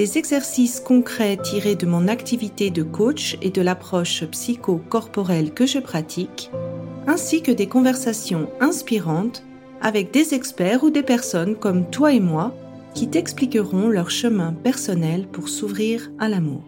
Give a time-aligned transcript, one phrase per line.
[0.00, 5.78] des exercices concrets tirés de mon activité de coach et de l'approche psycho-corporelle que je
[5.78, 6.50] pratique,
[7.06, 9.44] ainsi que des conversations inspirantes
[9.82, 12.54] avec des experts ou des personnes comme toi et moi
[12.94, 16.64] qui t'expliqueront leur chemin personnel pour s'ouvrir à l'amour.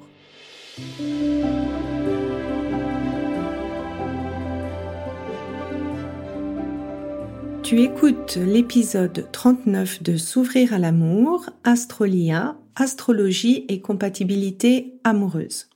[7.63, 15.69] Tu écoutes l'épisode 39 de S'ouvrir à l'amour, Astrolia, astrologie et compatibilité amoureuse.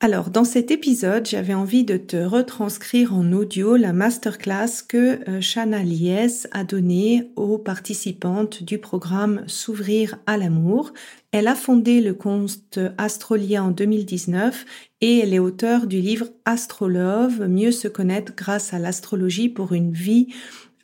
[0.00, 5.40] Alors, dans cet épisode, j'avais envie de te retranscrire en audio la masterclass que euh,
[5.40, 10.92] Shana Lies a donnée aux participantes du programme S'ouvrir à l'amour.
[11.32, 14.66] Elle a fondé le compte Astrolia en 2019
[15.00, 19.92] et elle est auteure du livre Astrolove, mieux se connaître grâce à l'astrologie pour une
[19.92, 20.28] vie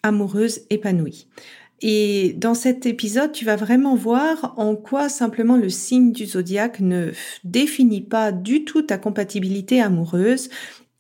[0.03, 1.27] amoureuse épanouie.
[1.83, 6.81] Et dans cet épisode, tu vas vraiment voir en quoi simplement le signe du zodiaque
[6.81, 7.12] ne
[7.45, 10.50] définit pas du tout ta compatibilité amoureuse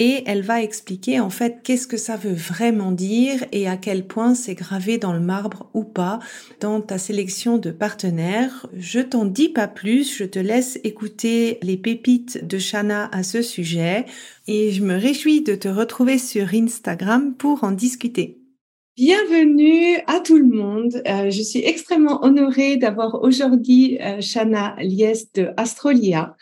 [0.00, 4.06] et elle va expliquer en fait qu'est-ce que ça veut vraiment dire et à quel
[4.06, 6.20] point c'est gravé dans le marbre ou pas
[6.60, 8.66] dans ta sélection de partenaires.
[8.74, 13.42] Je t'en dis pas plus, je te laisse écouter les pépites de Shana à ce
[13.42, 14.06] sujet
[14.48, 18.39] et je me réjouis de te retrouver sur Instagram pour en discuter.
[19.02, 21.00] Bienvenue à tout le monde.
[21.08, 26.36] Euh, je suis extrêmement honorée d'avoir aujourd'hui euh, Shana Lies de Astrolia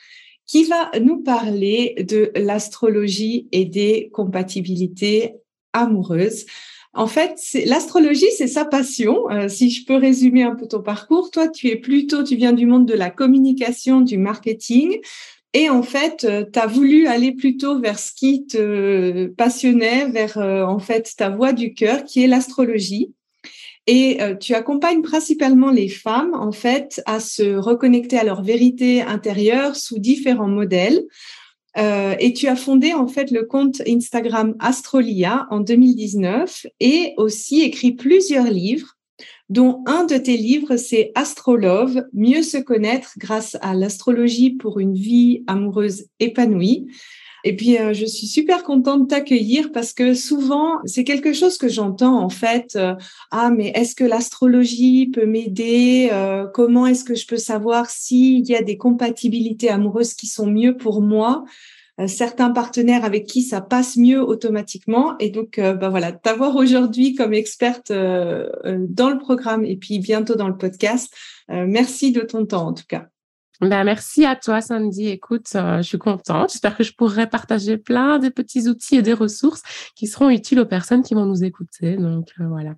[0.45, 5.35] qui va nous parler de l'astrologie et des compatibilités
[5.73, 6.47] amoureuses.
[6.95, 9.31] En fait, l'astrologie, c'est sa passion.
[9.31, 12.53] Euh, si je peux résumer un peu ton parcours, toi, tu es plutôt, tu viens
[12.53, 14.99] du monde de la communication, du marketing.
[15.55, 20.37] Et en fait, euh, tu as voulu aller plutôt vers ce qui te passionnait, vers
[20.37, 23.15] euh, en fait ta voie du cœur, qui est l'astrologie.
[23.87, 29.01] Et euh, tu accompagnes principalement les femmes, en fait, à se reconnecter à leur vérité
[29.01, 31.05] intérieure sous différents modèles.
[32.21, 37.93] et tu as fondé en fait le compte Instagram Astrolia en 2019 et aussi écrit
[37.93, 38.98] plusieurs livres
[39.49, 44.95] dont un de tes livres, c'est Astrolove, mieux se connaître grâce à l'astrologie pour une
[44.95, 46.87] vie amoureuse épanouie.
[47.45, 51.57] Et puis, euh, je suis super contente de t'accueillir parce que souvent, c'est quelque chose
[51.57, 52.75] que j'entends en fait.
[52.77, 52.95] Euh,
[53.31, 58.47] ah, mais est-ce que l'astrologie peut m'aider euh, Comment est-ce que je peux savoir s'il
[58.47, 61.45] y a des compatibilités amoureuses qui sont mieux pour moi?
[62.07, 65.17] Certains partenaires avec qui ça passe mieux automatiquement.
[65.19, 68.49] Et donc, euh, bah voilà, t'avoir aujourd'hui comme experte euh,
[68.89, 71.13] dans le programme et puis bientôt dans le podcast.
[71.49, 73.07] merci de ton temps en tout cas.
[73.61, 75.09] Ben, merci à toi, Sandy.
[75.09, 76.53] Écoute, je suis contente.
[76.53, 79.63] J'espère que je pourrai partager plein de petits outils et des ressources
[79.97, 81.97] qui seront utiles aux personnes qui vont nous écouter.
[81.97, 82.75] Donc, voilà.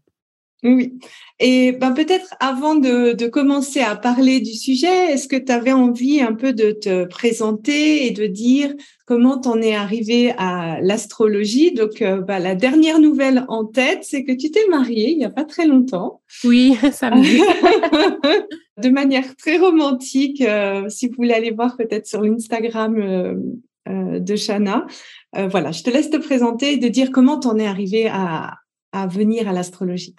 [0.62, 0.98] Oui.
[1.38, 5.72] Et ben peut-être avant de, de, commencer à parler du sujet, est-ce que tu avais
[5.72, 8.75] envie un peu de te présenter et de dire
[9.06, 11.72] comment t'en es arrivé à l'astrologie?
[11.72, 15.31] Donc bah, la dernière nouvelle en tête, c'est que tu t'es mariée il n'y a
[15.31, 16.21] pas très longtemps.
[16.44, 17.22] Oui, ça me
[18.82, 24.37] De manière très romantique, euh, si vous voulez aller voir peut-être sur l'Instagram euh, de
[24.37, 24.87] Shana.
[25.32, 28.59] voilà, je te laisse te présenter et de dire comment t'en es arrivé à,
[28.92, 30.15] à venir à l'astrologie.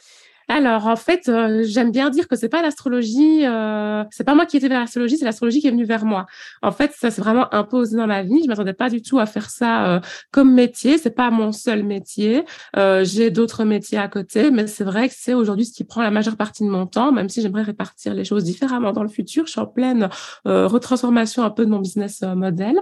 [0.54, 4.46] Alors, en fait, euh, j'aime bien dire que c'est pas l'astrologie, euh, c'est pas moi
[4.46, 6.26] qui étais vers l'astrologie, c'est l'astrologie qui est venue vers moi.
[6.62, 8.42] En fait, ça s'est vraiment imposé dans ma vie.
[8.44, 10.98] Je m'attendais pas du tout à faire ça euh, comme métier.
[10.98, 12.44] C'est pas mon seul métier.
[12.76, 16.02] Euh, j'ai d'autres métiers à côté, mais c'est vrai que c'est aujourd'hui ce qui prend
[16.02, 19.10] la majeure partie de mon temps, même si j'aimerais répartir les choses différemment dans le
[19.10, 19.46] futur.
[19.46, 20.10] Je suis en pleine
[20.44, 22.76] retransformation un peu de mon business model.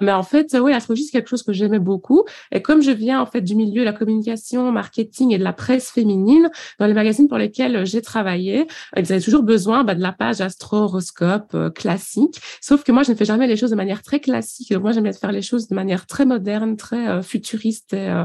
[0.00, 2.24] Mais en fait, oui, l'astrologie, c'est quelque chose que j'aimais beaucoup.
[2.50, 5.52] Et comme je viens, en fait, du milieu de la communication, marketing et de la
[5.52, 6.50] presse féminine,
[6.80, 8.66] dans les magazines pour lesquels j'ai travaillé,
[8.96, 12.40] ils avaient toujours besoin bah, de la page astro-horoscope euh, classique.
[12.60, 14.72] Sauf que moi, je ne fais jamais les choses de manière très classique.
[14.72, 17.92] Moi, j'aime bien faire les choses de manière très moderne, très euh, futuriste.
[17.92, 18.24] Et, euh,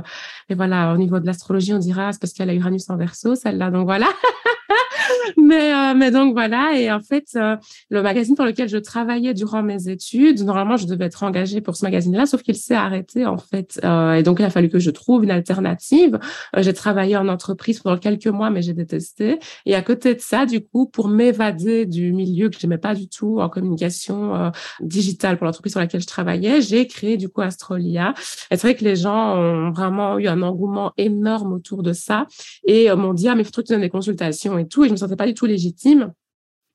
[0.50, 3.36] et, voilà, au niveau de l'astrologie, on dira c'est parce qu'elle a Uranus en verso,
[3.36, 3.72] celle-là.
[3.72, 4.08] Donc voilà.
[5.38, 6.78] mais, euh, mais donc voilà.
[6.78, 7.56] Et en fait, euh,
[7.90, 11.76] le magazine pour lequel je travaillais durant mes études, normalement, je devais être engagée pour
[11.76, 13.80] ce magazine-là, sauf qu'il s'est arrêté en fait.
[13.84, 16.20] Euh, et donc, il a fallu que je trouve une alternative.
[16.58, 19.40] j'ai travaillé en entreprise pendant quelques mois, mais j'ai détesté.
[19.66, 23.08] Et à côté de ça, du coup, pour m'évader du milieu que j'aimais pas du
[23.08, 24.52] tout en communication
[24.82, 28.14] digitale pour l'entreprise sur laquelle je travaillais, j'ai créé du coup Astrolia.
[28.52, 32.28] Et c'est vrai que les gens ont vraiment eu un engouement énorme autour de ça
[32.66, 34.86] et m'ont dit ah mais il faut que tu donnes des consultations et tout.
[34.86, 36.14] Et je me sentais pas du tout légitime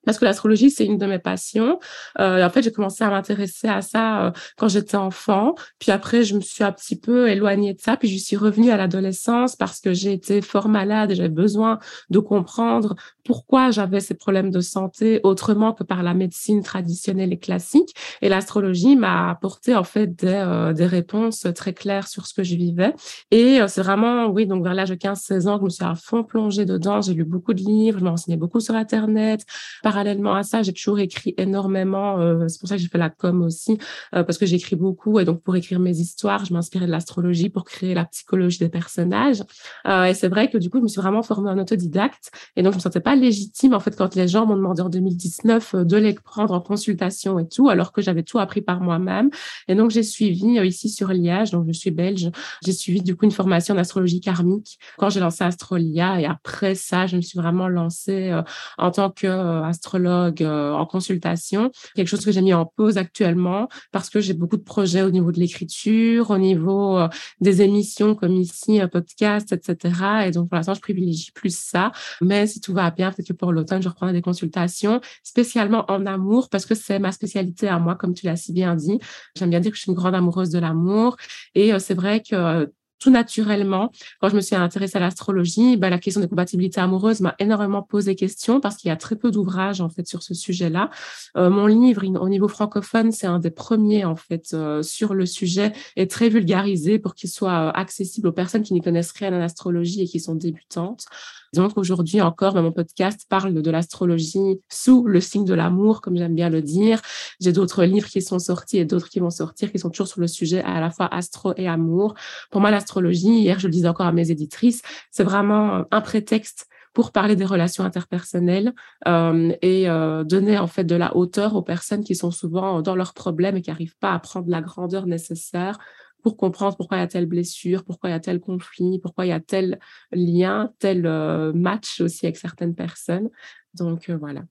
[0.05, 1.79] parce que l'astrologie, c'est une de mes passions.
[2.19, 5.55] Euh, en fait, j'ai commencé à m'intéresser à ça euh, quand j'étais enfant.
[5.79, 7.95] Puis après, je me suis un petit peu éloignée de ça.
[7.97, 11.79] Puis je suis revenue à l'adolescence parce que j'ai été fort malade et j'avais besoin
[12.09, 17.39] de comprendre pourquoi j'avais ces problèmes de santé autrement que par la médecine traditionnelle et
[17.39, 17.95] classique.
[18.21, 22.43] Et l'astrologie m'a apporté en fait des, euh, des réponses très claires sur ce que
[22.43, 22.93] je vivais.
[23.31, 25.85] Et euh, c'est vraiment, oui, donc vers l'âge de 15-16 ans, que je me suis
[25.85, 27.01] à fond plongée dedans.
[27.01, 29.45] J'ai lu beaucoup de livres, je me beaucoup sur Internet
[29.81, 32.19] parallèlement à ça, j'ai toujours écrit énormément.
[32.19, 33.77] Euh, c'est pour ça que j'ai fait la com aussi,
[34.15, 35.19] euh, parce que j'écris beaucoup.
[35.19, 38.69] Et donc, pour écrire mes histoires, je m'inspirais de l'astrologie pour créer la psychologie des
[38.69, 39.43] personnages.
[39.87, 42.31] Euh, et c'est vrai que du coup, je me suis vraiment formée en autodidacte.
[42.55, 44.89] Et donc, je me sentais pas légitime, en fait, quand les gens m'ont demandé en
[44.89, 49.29] 2019 de les prendre en consultation et tout, alors que j'avais tout appris par moi-même.
[49.67, 52.29] Et donc, j'ai suivi ici sur Liège, donc je suis belge,
[52.65, 56.21] j'ai suivi du coup une formation d'astrologie karmique quand j'ai lancé Astrolia.
[56.21, 58.37] Et après ça, je me suis vraiment lancée
[58.77, 63.67] en tant que astrologue euh, en consultation, quelque chose que j'ai mis en pause actuellement
[63.91, 67.07] parce que j'ai beaucoup de projets au niveau de l'écriture, au niveau euh,
[67.41, 70.25] des émissions comme ici, un podcast, etc.
[70.27, 71.91] Et donc pour l'instant, je privilégie plus ça.
[72.21, 76.49] Mais si tout va bien, que pour l'automne, je reprendrai des consultations, spécialement en amour
[76.49, 78.99] parce que c'est ma spécialité à moi, comme tu l'as si bien dit.
[79.35, 81.17] J'aime bien dire que je suis une grande amoureuse de l'amour.
[81.55, 82.69] Et euh, c'est vrai que
[83.03, 83.91] tout naturellement,
[84.21, 87.81] quand je me suis intéressée à l'astrologie, bah, la question des compatibilités amoureuses m'a énormément
[87.81, 90.89] posé question parce qu'il y a très peu d'ouvrages en fait sur ce sujet-là.
[91.35, 95.25] Euh, mon livre au niveau francophone, c'est un des premiers en fait euh, sur le
[95.25, 99.33] sujet et très vulgarisé pour qu'il soit euh, accessible aux personnes qui n'y connaissent rien
[99.33, 101.05] en astrologie et qui sont débutantes.
[101.53, 106.35] Donc aujourd'hui encore, mon podcast parle de l'astrologie sous le signe de l'amour, comme j'aime
[106.35, 106.99] bien le dire.
[107.39, 110.19] J'ai d'autres livres qui sont sortis et d'autres qui vont sortir, qui sont toujours sur
[110.19, 112.15] le sujet à la fois astro et amour.
[112.49, 116.67] Pour moi, l'astrologie, hier je le disais encore à mes éditrices, c'est vraiment un prétexte
[116.93, 118.73] pour parler des relations interpersonnelles
[119.07, 122.95] euh, et euh, donner en fait de la hauteur aux personnes qui sont souvent dans
[122.95, 125.79] leurs problèmes et qui n'arrivent pas à prendre la grandeur nécessaire
[126.23, 129.25] pour comprendre pourquoi il y a telle blessure, pourquoi il y a tel conflit, pourquoi
[129.25, 129.79] il y a tel
[130.11, 133.29] lien, tel euh, match aussi avec certaines personnes.
[133.75, 134.43] Donc euh, voilà.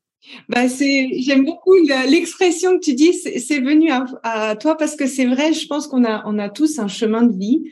[0.48, 5.52] Bah j'aime beaucoup l'expression que tu dis, c'est venu à, toi parce que c'est vrai,
[5.52, 7.64] je pense qu'on a, on a tous un chemin de vie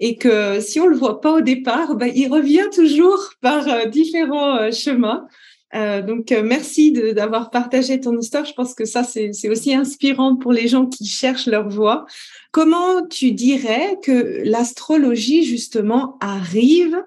[0.00, 3.84] et que si on le voit pas au départ, bah, il revient toujours par euh,
[3.84, 5.28] différents chemins.
[5.74, 8.44] Euh, donc, euh, merci d'avoir partagé ton histoire.
[8.44, 12.04] Je pense que ça, c'est aussi inspirant pour les gens qui cherchent leur voie.
[12.50, 17.02] Comment tu dirais que l'astrologie, justement, arrive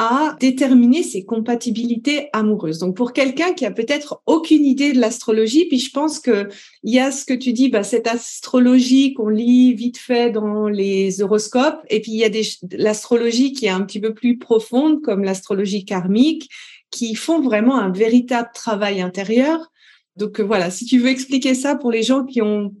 [0.00, 2.78] à déterminer ses compatibilités amoureuses?
[2.78, 6.48] Donc pour quelqu'un qui a peut-être aucune idée de l'astrologie, puis je pense que
[6.84, 10.68] il y a ce que tu dis, bah, cette astrologie qu'on lit vite fait dans
[10.68, 12.30] les horoscopes, et puis il y a
[12.72, 16.48] l'astrologie qui est un petit peu plus profonde, comme l'astrologie karmique,
[16.90, 19.70] qui font vraiment un véritable travail intérieur.
[20.16, 22.74] Donc euh, voilà, si tu veux expliquer ça pour les gens qui ont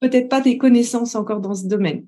[0.00, 2.06] peut-être pas des connaissances encore dans ce domaine.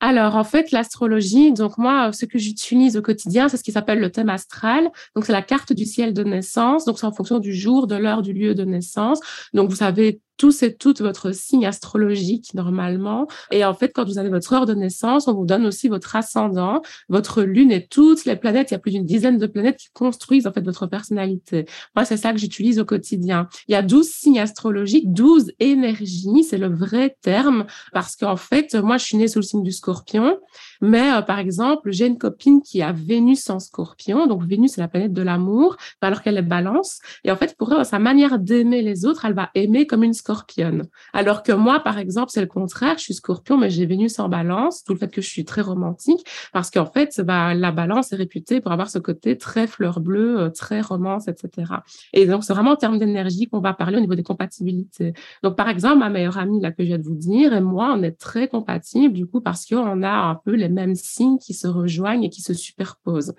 [0.00, 3.98] Alors, en fait, l'astrologie, donc moi, ce que j'utilise au quotidien, c'est ce qui s'appelle
[3.98, 4.90] le thème astral.
[5.14, 6.84] Donc, c'est la carte du ciel de naissance.
[6.84, 9.20] Donc, c'est en fonction du jour, de l'heure, du lieu de naissance.
[9.54, 13.26] Donc, vous savez tous et toutes votre signe astrologique normalement.
[13.50, 16.16] Et en fait, quand vous avez votre heure de naissance, on vous donne aussi votre
[16.16, 18.70] ascendant, votre lune et toutes les planètes.
[18.70, 21.66] Il y a plus d'une dizaine de planètes qui construisent en fait votre personnalité.
[21.94, 23.48] Moi, c'est ça que j'utilise au quotidien.
[23.68, 28.74] Il y a 12 signes astrologiques, 12 énergies, c'est le vrai terme parce qu'en fait,
[28.74, 30.38] moi, je suis née sous le signe du scorpion.
[30.80, 34.26] Mais euh, par exemple, j'ai une copine qui a Vénus en scorpion.
[34.26, 37.00] Donc Vénus, c'est la planète de l'amour, alors qu'elle est balance.
[37.24, 40.14] Et en fait, pour elle, sa manière d'aimer les autres, elle va aimer comme une
[40.26, 40.82] scorpionne.
[41.12, 42.98] Alors que moi, par exemple, c'est le contraire.
[42.98, 45.60] Je suis scorpion, mais j'ai Vénus en balance, tout le fait que je suis très
[45.60, 50.00] romantique, parce qu'en fait, bah, la balance est réputée pour avoir ce côté très fleur
[50.00, 51.74] bleue, euh, très romance, etc.
[52.12, 55.12] Et donc, c'est vraiment en termes d'énergie qu'on va parler au niveau des compatibilités.
[55.44, 57.94] Donc, par exemple, ma meilleure amie, là, que je viens de vous dire, et moi,
[57.96, 61.54] on est très compatibles, du coup, parce qu'on a un peu les mêmes signes qui
[61.54, 63.34] se rejoignent et qui se superposent.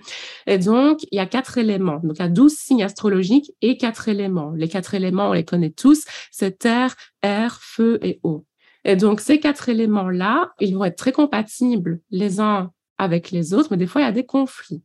[0.45, 1.99] Et donc, il y a quatre éléments.
[2.01, 4.53] Donc, il y a douze signes astrologiques et quatre éléments.
[4.55, 6.59] Les quatre éléments, on les connaît tous, c'est
[7.21, 8.45] air, feu et eau.
[8.83, 13.67] Et donc, ces quatre éléments-là, ils vont être très compatibles les uns avec les autres,
[13.71, 14.83] mais des fois, il y a des conflits.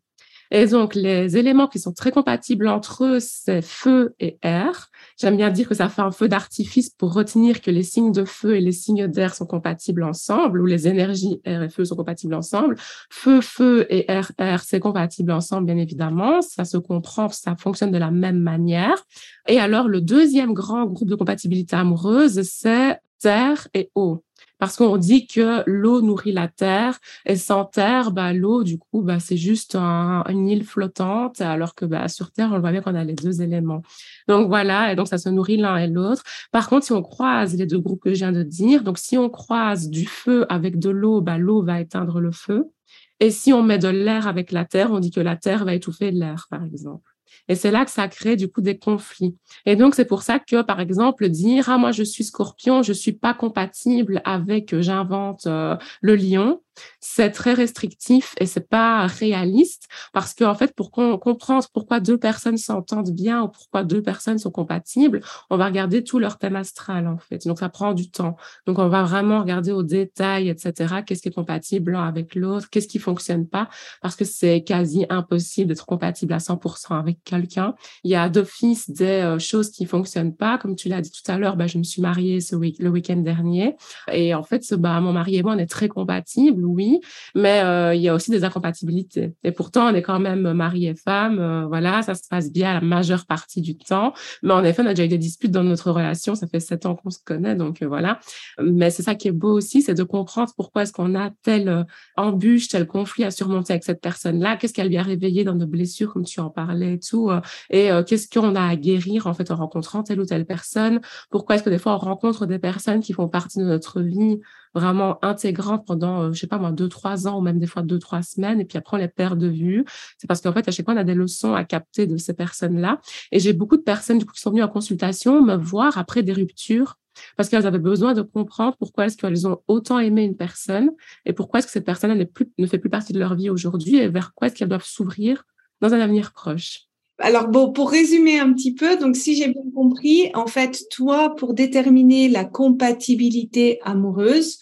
[0.55, 4.91] Et donc, les éléments qui sont très compatibles entre eux, c'est feu et air.
[5.19, 8.27] J'aime bien dire que ça fait un feu d'artifice pour retenir que les signes de
[8.27, 11.97] feu et les signes d'air sont compatibles ensemble, ou les énergies air et feu sont
[11.97, 12.77] compatibles ensemble.
[13.09, 16.43] Feu, feu et air, air, c'est compatible ensemble, bien évidemment.
[16.43, 19.03] Ça se comprend, ça fonctionne de la même manière.
[19.49, 24.23] Et alors, le deuxième grand groupe de compatibilité amoureuse, c'est terre et eau
[24.62, 29.02] parce qu'on dit que l'eau nourrit la terre et sans terre, bah, l'eau, du coup,
[29.02, 32.95] bah, c'est juste une île flottante, alors que bah, sur Terre, on voit bien qu'on
[32.95, 33.83] a les deux éléments.
[34.28, 36.23] Donc voilà, et donc ça se nourrit l'un et l'autre.
[36.52, 39.19] Par contre, si on croise les deux groupes que je viens de dire, donc si
[39.19, 42.71] on croise du feu avec de l'eau, bah, l'eau va éteindre le feu.
[43.19, 45.75] Et si on met de l'air avec la terre, on dit que la terre va
[45.75, 47.12] étouffer l'air, par exemple.
[47.49, 49.37] Et c'est là que ça crée du coup des conflits.
[49.67, 52.93] Et donc c'est pour ça que par exemple dire ah moi je suis Scorpion, je
[52.93, 56.61] suis pas compatible avec euh, j'invente euh, le Lion,
[57.01, 62.19] c'est très restrictif et c'est pas réaliste parce qu'en fait, pour qu'on comprenne pourquoi deux
[62.19, 65.21] personnes s'entendent bien ou pourquoi deux personnes sont compatibles,
[65.51, 67.47] on va regarder tout leur thème astral, en fait.
[67.47, 68.37] Donc, ça prend du temps.
[68.67, 71.03] Donc, on va vraiment regarder au détail, etc.
[71.07, 72.71] Qu'est-ce qui est compatible l'un avec l'autre?
[72.71, 73.69] Qu'est-ce qui fonctionne pas?
[74.01, 77.75] Parce que c'est quasi impossible d'être compatible à 100% avec quelqu'un.
[78.05, 80.59] Il y a d'office des euh, choses qui fonctionnent pas.
[80.59, 82.89] Comme tu l'as dit tout à l'heure, bah, je me suis mariée ce week le
[82.89, 83.77] week-end dernier.
[84.11, 87.00] Et en fait, bah, mon mari et moi, on est très compatibles oui,
[87.35, 89.35] mais euh, il y a aussi des incompatibilités.
[89.45, 92.75] Et pourtant, on est quand même mari et femme, euh, voilà, ça se passe bien
[92.75, 94.12] la majeure partie du temps.
[94.43, 96.87] Mais en effet, on a déjà eu des disputes dans notre relation, ça fait sept
[96.87, 98.19] ans qu'on se connaît, donc euh, voilà.
[98.62, 101.87] Mais c'est ça qui est beau aussi, c'est de comprendre pourquoi est-ce qu'on a telle
[102.17, 106.12] embûche, tel conflit à surmonter avec cette personne-là, qu'est-ce qu'elle vient réveiller dans nos blessures,
[106.12, 107.31] comme tu en parlais et tout,
[107.71, 111.00] et qu'est-ce qu'on a à guérir en fait en rencontrant telle ou telle personne?
[111.31, 114.41] Pourquoi est-ce que des fois on rencontre des personnes qui font partie de notre vie
[114.75, 117.99] vraiment intégrante pendant, je sais pas moi, deux, trois ans ou même des fois deux,
[117.99, 119.85] trois semaines, et puis après on les perd de vue.
[120.19, 122.35] C'est parce qu'en fait, à chaque fois, on a des leçons à capter de ces
[122.35, 123.00] personnes-là.
[123.31, 126.23] Et j'ai beaucoup de personnes du coup, qui sont venues en consultation me voir après
[126.23, 126.99] des ruptures
[127.37, 130.91] parce qu'elles avaient besoin de comprendre pourquoi est-ce qu'elles ont autant aimé une personne
[131.26, 133.50] et pourquoi est-ce que cette personne ne, plus, ne fait plus partie de leur vie
[133.50, 135.45] aujourd'hui et vers quoi est-ce qu'elles doivent s'ouvrir
[135.81, 136.87] dans un avenir proche.
[137.23, 141.37] Alors bon, pour résumer un petit peu, donc si j'ai bien compris, en fait, toi,
[141.37, 144.59] pour déterminer la compatibilité amoureuse,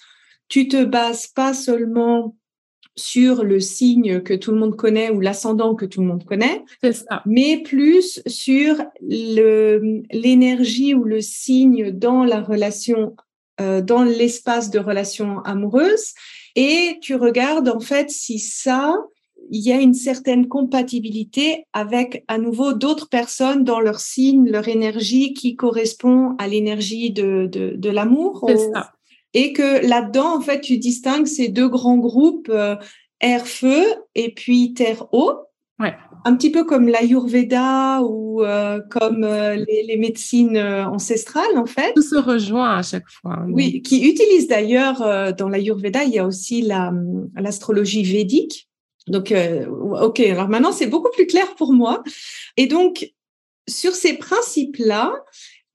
[0.48, 2.36] tu te bases pas seulement
[2.96, 6.62] sur le signe que tout le monde connaît ou l'ascendant que tout le monde connaît,
[7.24, 13.16] mais plus sur l'énergie ou le signe dans la relation,
[13.62, 16.12] euh, dans l'espace de relation amoureuse,
[16.56, 18.94] et tu regardes en fait si ça,
[19.50, 24.68] il y a une certaine compatibilité avec à nouveau d'autres personnes dans leur signe, leur
[24.68, 28.44] énergie qui correspond à l'énergie de, de, de l'amour.
[28.48, 28.92] C'est ça
[29.34, 32.76] et que là-dedans, en fait, tu distingues ces deux grands groupes, euh,
[33.20, 35.32] air-feu et puis terre-eau.
[35.78, 35.94] Ouais.
[36.24, 41.94] Un petit peu comme l'Ayurveda ou euh, comme euh, les, les, médecines ancestrales, en fait.
[41.94, 43.38] Tout se rejoint à chaque fois.
[43.38, 46.92] Hein, oui, qui utilisent d'ailleurs, dans l'Ayurveda, il y a aussi la,
[47.36, 48.69] l'astrologie védique.
[49.08, 49.34] Donc,
[50.02, 52.02] ok, alors maintenant, c'est beaucoup plus clair pour moi.
[52.56, 53.12] Et donc,
[53.68, 55.12] sur ces principes-là,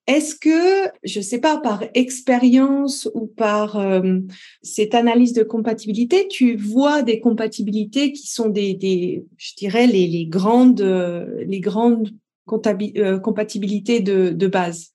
[0.08, 4.20] est-ce que, je ne sais pas, par expérience ou par euh,
[4.62, 10.08] cette analyse de compatibilité, tu vois des compatibilités qui sont des, des je dirais, les,
[10.08, 12.12] les grandes, les grandes
[12.48, 14.95] euh, compatibilités de, de base?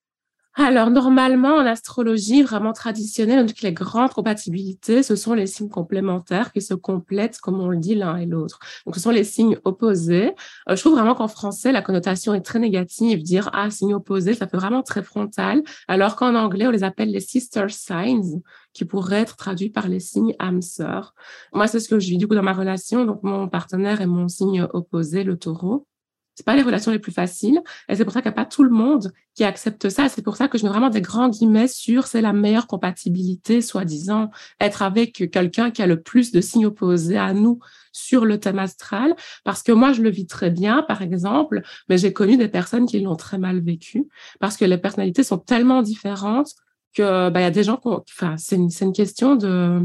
[0.62, 6.52] Alors, normalement, en astrologie vraiment traditionnelle, donc les grandes compatibilités, ce sont les signes complémentaires
[6.52, 8.59] qui se complètent, comme on le dit, l'un et l'autre.
[8.87, 10.35] Donc, ce sont les signes opposés.
[10.69, 13.23] Euh, je trouve vraiment qu'en français, la connotation est très négative.
[13.23, 15.62] Dire, ah, signe opposé, ça fait vraiment très frontal.
[15.88, 18.40] Alors qu'en anglais, on les appelle les sister signs,
[18.73, 21.14] qui pourraient être traduits par les signes âmes sœurs.
[21.52, 23.05] Moi, c'est ce que je vis du coup dans ma relation.
[23.05, 25.87] Donc, mon partenaire est mon signe opposé, le taureau
[26.34, 27.60] c'est pas les relations les plus faciles.
[27.88, 30.08] Et c'est pour ça qu'il n'y a pas tout le monde qui accepte ça.
[30.08, 33.60] C'est pour ça que je mets vraiment des grands guillemets sur c'est la meilleure compatibilité,
[33.60, 37.58] soi-disant, être avec quelqu'un qui a le plus de signes opposés à nous
[37.92, 39.14] sur le thème astral.
[39.44, 42.87] Parce que moi, je le vis très bien, par exemple, mais j'ai connu des personnes
[42.87, 44.08] qui l'ont très mal vécu
[44.38, 46.52] parce que les personnalités sont tellement différentes
[46.94, 49.80] que, bah, il y a des gens qui enfin, c'est une, c'est une question de,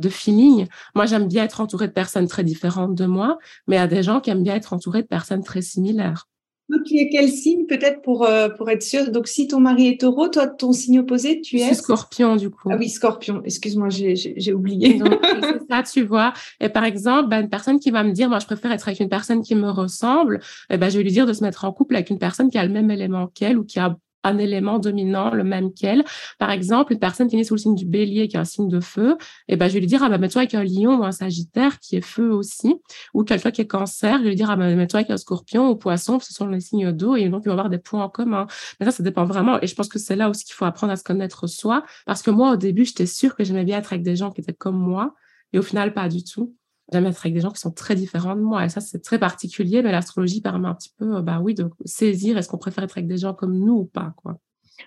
[0.00, 0.66] de feeling.
[0.94, 3.86] Moi, j'aime bien être entourée de personnes très différentes de moi, mais il y a
[3.86, 6.26] des gens qui aiment bien être entourés de personnes très similaires.
[6.70, 10.28] Donc, quel signe peut-être pour, euh, pour être sûr Donc, si ton mari est taureau,
[10.28, 11.70] toi, ton signe opposé, tu es?
[11.70, 12.68] Je scorpion, du coup.
[12.70, 13.42] Ah oui, scorpion.
[13.44, 15.00] Excuse-moi, j'ai oublié.
[15.42, 16.32] c'est ça, tu vois.
[16.60, 19.00] Et par exemple, ben, une personne qui va me dire, moi, je préfère être avec
[19.00, 20.38] une personne qui me ressemble,
[20.70, 22.58] eh ben, je vais lui dire de se mettre en couple avec une personne qui
[22.58, 26.04] a le même élément qu'elle ou qui a un élément dominant, le même qu'elle.
[26.38, 28.44] Par exemple, une personne qui est née sous le signe du bélier, qui a un
[28.44, 29.16] signe de feu,
[29.48, 31.12] et eh ben, je vais lui dire, ah, bah, mets-toi avec un lion ou un
[31.12, 32.76] sagittaire qui est feu aussi,
[33.14, 35.68] ou quelqu'un qui est cancer, je vais lui dire, ah, bah, mets-toi avec un scorpion
[35.70, 38.08] ou poisson, ce sont les signes d'eau, et donc, ils vont avoir des points en
[38.08, 38.46] commun.
[38.78, 39.60] Mais ça, ça dépend vraiment.
[39.62, 42.22] Et je pense que c'est là aussi qu'il faut apprendre à se connaître soi, parce
[42.22, 44.52] que moi, au début, j'étais sûre que j'aimais bien être avec des gens qui étaient
[44.52, 45.14] comme moi,
[45.52, 46.54] et au final, pas du tout.
[46.92, 48.64] J'aime être avec des gens qui sont très différents de moi.
[48.64, 52.36] Et ça, c'est très particulier, mais l'astrologie permet un petit peu, bah oui, de saisir
[52.36, 54.38] est-ce qu'on préfère être avec des gens comme nous ou pas, quoi.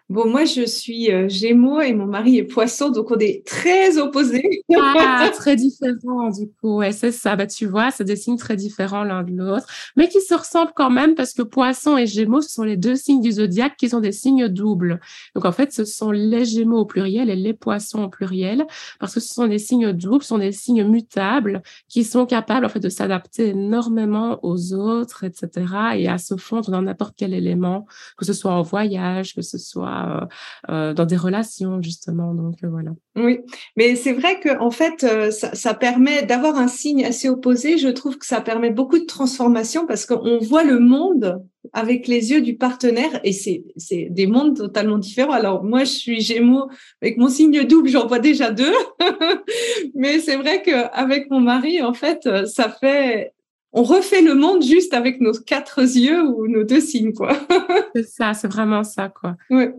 [0.09, 3.97] Bon, moi, je suis euh, Gémeaux et mon mari est Poisson, donc on est très
[3.97, 4.63] opposés.
[4.75, 6.77] Ah, très différents, du coup.
[6.77, 7.35] Ouais, c'est ça.
[7.35, 10.73] Bah, tu vois, c'est des signes très différents l'un de l'autre, mais qui se ressemblent
[10.75, 13.89] quand même parce que Poisson et Gémeaux, ce sont les deux signes du zodiaque qui
[13.89, 15.00] sont des signes doubles.
[15.35, 18.65] Donc, en fait, ce sont les Gémeaux au pluriel et les Poissons au pluriel
[19.00, 22.65] parce que ce sont des signes doubles, ce sont des signes mutables qui sont capables,
[22.65, 25.50] en fait, de s'adapter énormément aux autres, etc.
[25.95, 27.85] et à se fondre dans n'importe quel élément,
[28.17, 30.25] que ce soit en voyage, que ce soit euh,
[30.69, 32.33] euh, dans des relations justement.
[32.33, 32.91] Donc euh, voilà.
[33.15, 33.39] Oui,
[33.75, 37.77] mais c'est vrai que en fait, ça, permet d'avoir un signe assez opposé.
[37.77, 42.31] Je trouve que ça permet beaucoup de transformation parce qu'on voit le monde avec les
[42.31, 45.31] yeux du partenaire et c'est c'est des mondes totalement différents.
[45.31, 46.69] Alors moi je suis Gémeaux
[47.01, 48.73] avec mon signe double, j'en vois déjà deux.
[49.95, 53.33] Mais c'est vrai que avec mon mari en fait, ça fait
[53.74, 57.36] on refait le monde juste avec nos quatre yeux ou nos deux signes, quoi.
[57.96, 59.36] c'est ça, c'est vraiment ça, quoi.
[59.50, 59.74] Ouais.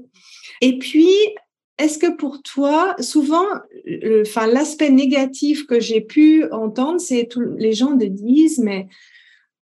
[0.61, 1.09] Et puis,
[1.79, 3.47] est-ce que pour toi, souvent,
[4.21, 8.89] enfin, l'aspect négatif que j'ai pu entendre, c'est tous les gens te disent, mais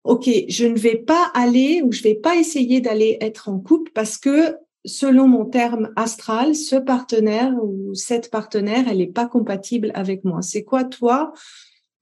[0.04, 3.92] ok, je ne vais pas aller ou je vais pas essayer d'aller être en couple
[3.94, 9.92] parce que selon mon terme astral, ce partenaire ou cette partenaire, elle n'est pas compatible
[9.94, 10.42] avec moi.
[10.42, 11.32] C'est quoi toi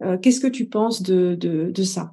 [0.03, 2.13] euh, Qu'est-ce que tu penses de, de, de ça?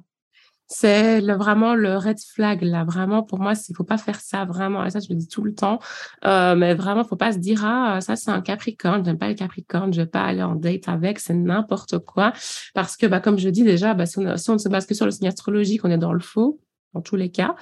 [0.68, 2.84] C'est vraiment le red flag là.
[2.84, 4.84] Vraiment, pour moi, il faut pas faire ça vraiment.
[4.84, 5.78] Et ça, je le dis tout le temps.
[6.26, 9.04] Euh, mais vraiment, faut pas se dire ah ça c'est un Capricorne.
[9.04, 9.92] J'aime pas le Capricorne.
[9.92, 11.18] Je vais pas aller en date avec.
[11.20, 12.32] C'est n'importe quoi.
[12.74, 14.86] Parce que bah comme je dis déjà, bah si on, si on ne se base
[14.86, 16.60] que sur le signe astrologique, on est dans le faux
[16.94, 17.54] dans tous les cas.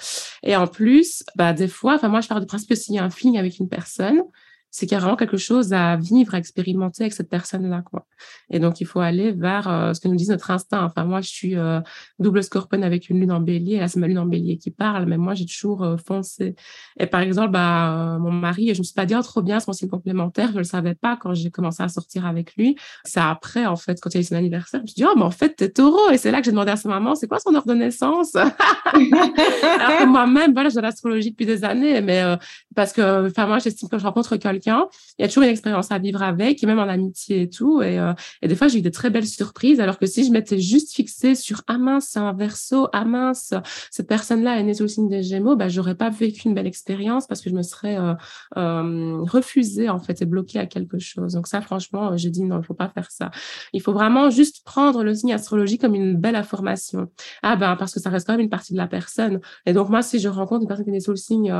[0.42, 2.98] Et en plus, bah des fois, enfin moi je pars du principe que s'il y
[2.98, 4.22] a un feeling avec une personne,
[4.76, 8.04] c'est qu'il y a vraiment quelque chose à vivre, à expérimenter avec cette personne-là, quoi.
[8.50, 10.84] Et donc, il faut aller vers euh, ce que nous dit notre instinct.
[10.84, 11.80] Enfin, moi, je suis euh,
[12.18, 13.78] double scorpion avec une lune en bélier.
[13.78, 16.56] Là, c'est ma lune en bélier qui parle, mais moi, j'ai toujours euh, foncé.
[17.00, 19.68] Et par exemple, bah, mon mari, je me suis pas dit, oh, trop bien, c'est
[19.68, 20.50] mon signe complémentaire.
[20.52, 22.76] Je le savais pas quand j'ai commencé à sortir avec lui.
[23.04, 25.06] C'est après, en fait, quand il y a eu son anniversaire, je me suis dit,
[25.06, 26.10] oh, mais en fait, t'es taureau.
[26.10, 28.34] Et c'est là que j'ai demandé à sa maman, c'est quoi son heure de naissance?
[28.36, 28.50] Alors
[28.92, 32.22] que moi-même, voilà, j'ai l'astrologie depuis des années, mais
[32.74, 35.90] parce que, enfin, moi, j'estime que je rencontre quelqu'un il y a toujours une expérience
[35.90, 37.82] à vivre avec, et même en amitié et tout.
[37.82, 40.58] Et, euh, des fois, j'ai eu des très belles surprises, alors que si je m'étais
[40.58, 43.54] juste fixée sur ah mince, c'est un verso, ah mince,
[43.90, 46.66] cette personne-là est née sous le signe des Gémeaux, bah j'aurais pas vécu une belle
[46.66, 48.14] expérience parce que je me serais euh,
[48.56, 51.34] euh, refusée en fait et bloquée à quelque chose.
[51.34, 53.30] Donc ça, franchement, j'ai dit non, il faut pas faire ça.
[53.72, 57.08] Il faut vraiment juste prendre le signe astrologique comme une belle information.
[57.42, 59.40] Ah ben parce que ça reste quand même une partie de la personne.
[59.64, 61.52] Et donc moi, si je rencontre une personne qui est née sous le signe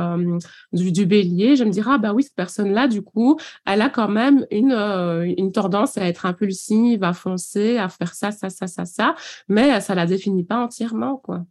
[0.73, 3.89] du, du, Bélier, je me dirais ah bah oui cette personne-là du coup, elle a
[3.89, 8.49] quand même une, euh, une tendance à être impulsive, à foncer, à faire ça, ça,
[8.49, 9.15] ça, ça, ça,
[9.47, 11.45] mais ça la définit pas entièrement, quoi.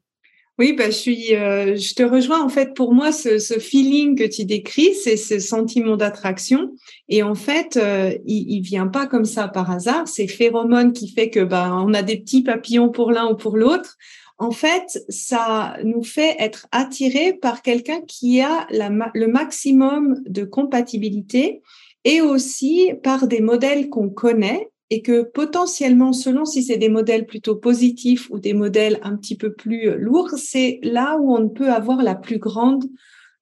[0.59, 2.43] Oui, bah, je suis, euh, je te rejoins.
[2.43, 6.73] En fait, pour moi, ce, ce feeling que tu décris, c'est ce sentiment d'attraction.
[7.11, 10.09] Et en fait, euh, il, vient pas comme ça par hasard.
[10.09, 13.59] C'est phéromone qui fait que, bah, on a des petits papillons pour l'un ou pour
[13.59, 13.99] l'autre
[14.39, 21.63] en fait, ça nous fait être attirés par quelqu'un qui a le maximum de compatibilité
[22.05, 27.27] et aussi par des modèles qu'on connaît et que potentiellement, selon si c'est des modèles
[27.27, 31.73] plutôt positifs ou des modèles un petit peu plus lourds, c'est là où on peut
[31.73, 32.85] avoir la plus grande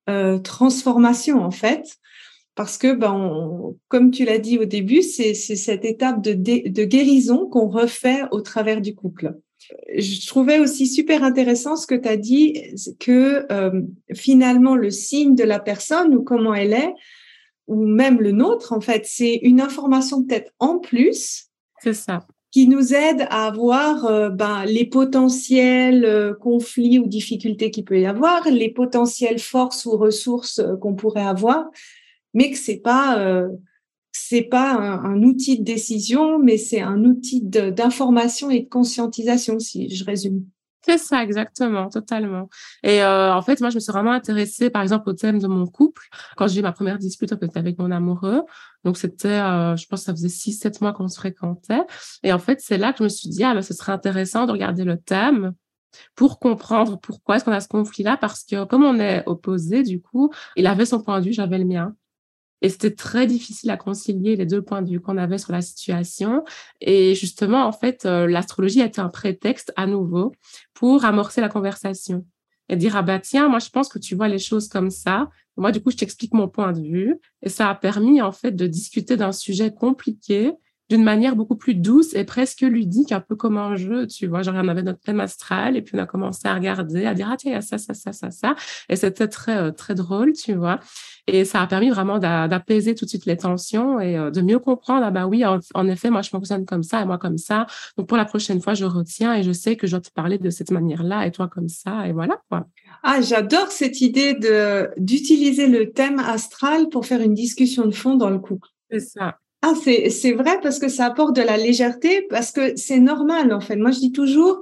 [0.09, 1.97] euh, transformation en fait.
[2.55, 7.67] Parce que, ben, comme tu l'as dit au début, c'est cette étape de guérison qu'on
[7.67, 9.35] refait au travers du couple
[9.97, 12.61] je trouvais aussi super intéressant ce que tu as dit,
[13.01, 16.95] que euh, finalement le signe de la personne ou comment elle est,
[17.67, 21.47] ou même le nôtre, en fait, c'est une information peut-être en plus.
[21.83, 22.27] C'est ça.
[22.51, 28.01] Qui nous aide à voir euh, ben, les potentiels euh, conflits ou difficultés qu'il peut
[28.01, 31.67] y avoir, les potentielles forces ou ressources qu'on pourrait avoir,
[32.33, 33.49] mais que c'est pas
[34.17, 39.95] c'est pas un, outil de décision, mais c'est un outil d'information et de conscientisation, si
[39.95, 40.45] je résume.
[40.87, 42.49] C'est ça, exactement, totalement.
[42.85, 45.49] Et euh, en fait, moi, je me suis vraiment intéressée, par exemple, au thème de
[45.49, 46.03] mon couple.
[46.37, 48.43] Quand j'ai eu ma première dispute avec mon amoureux,
[48.85, 51.83] donc c'était, euh, je pense, ça faisait six, sept mois qu'on se fréquentait.
[52.23, 54.47] Et en fait, c'est là que je me suis dit, ah, ben, ce serait intéressant
[54.47, 55.55] de regarder le thème
[56.15, 60.01] pour comprendre pourquoi est-ce qu'on a ce conflit-là, parce que comme on est opposés, du
[60.01, 61.97] coup, il avait son point de vue, j'avais le mien.
[62.65, 65.61] Et c'était très difficile à concilier les deux points de vue qu'on avait sur la
[65.61, 66.45] situation.
[66.81, 70.33] Et justement, en fait, euh, l'astrologie a été un prétexte à nouveau
[70.73, 72.25] pour amorcer la conversation
[72.71, 75.29] et dire, ah bah tiens, moi je pense que tu vois les choses comme ça.
[75.59, 77.21] Moi, du coup, je t'explique mon point de vue.
[77.43, 80.55] Et ça a permis, en fait, de discuter d'un sujet compliqué
[80.95, 84.43] d'une manière beaucoup plus douce et presque ludique, un peu comme un jeu, tu vois.
[84.43, 87.29] Genre, on avait notre thème astral et puis on a commencé à regarder, à dire,
[87.33, 88.55] ah tiens, il y a ça, ça, ça, ça, ça.
[88.89, 90.79] Et c'était très, euh, très drôle, tu vois.
[91.27, 94.61] Et ça a permis vraiment d'apaiser tout de suite les tensions et euh, de mieux
[94.61, 97.67] comprendre, ah bah oui, en, effet, moi, je fonctionne comme ça et moi comme ça.
[97.97, 100.39] Donc, pour la prochaine fois, je retiens et je sais que je dois te parler
[100.39, 102.07] de cette manière-là et toi comme ça.
[102.07, 102.69] Et voilà, quoi.
[103.03, 108.15] Ah, j'adore cette idée de d'utiliser le thème astral pour faire une discussion de fond
[108.15, 108.69] dans le couple.
[108.91, 109.39] C'est ça.
[109.67, 113.61] Ah, c'est vrai parce que ça apporte de la légèreté, parce que c'est normal en
[113.61, 113.77] fait.
[113.77, 114.61] Moi, je dis toujours,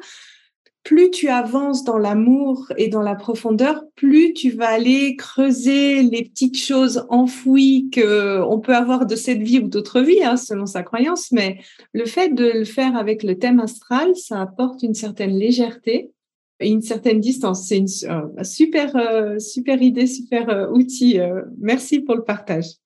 [0.84, 6.22] plus tu avances dans l'amour et dans la profondeur, plus tu vas aller creuser les
[6.22, 10.66] petites choses enfouies que on peut avoir de cette vie ou d'autres vies, hein, selon
[10.66, 11.32] sa croyance.
[11.32, 11.58] Mais
[11.92, 16.12] le fait de le faire avec le thème astral, ça apporte une certaine légèreté
[16.60, 17.66] et une certaine distance.
[17.66, 21.18] C'est une euh, super, euh, super idée, super euh, outil.
[21.58, 22.81] merci pour le partage.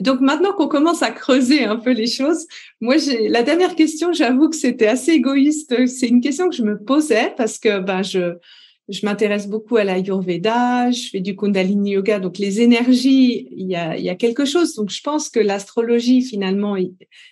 [0.00, 2.46] Donc maintenant qu'on commence à creuser un peu les choses,
[2.80, 5.86] moi j'ai la dernière question, j'avoue que c'était assez égoïste.
[5.86, 8.36] C'est une question que je me posais parce que ben je
[8.90, 13.76] je m'intéresse beaucoup à l'Ayurveda, je fais du Kundalini Yoga, donc les énergies, il y
[13.76, 14.74] a, il y a quelque chose.
[14.74, 16.76] Donc je pense que l'astrologie finalement,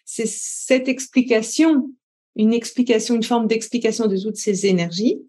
[0.05, 1.91] c'est cette explication,
[2.37, 5.21] une explication, une forme d'explication de toutes ces énergies.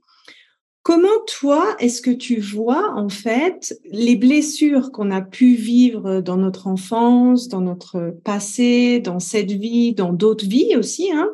[0.83, 6.37] Comment toi, est-ce que tu vois en fait les blessures qu'on a pu vivre dans
[6.37, 11.29] notre enfance, dans notre passé, dans cette vie, dans d'autres vies aussi, hein?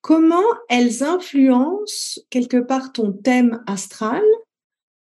[0.00, 4.22] Comment elles influencent quelque part ton thème astral